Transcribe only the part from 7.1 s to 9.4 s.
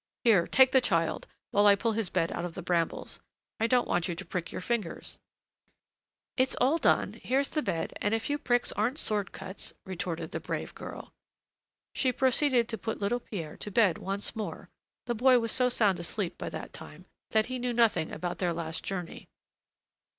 there's the bed, and a few pricks aren't sword